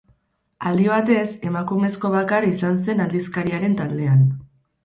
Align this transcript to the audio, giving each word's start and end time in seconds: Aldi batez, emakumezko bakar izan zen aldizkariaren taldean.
Aldi 0.69 0.87
batez, 0.91 1.25
emakumezko 1.49 2.13
bakar 2.15 2.49
izan 2.53 2.81
zen 2.89 3.07
aldizkariaren 3.07 3.77
taldean. 3.83 4.27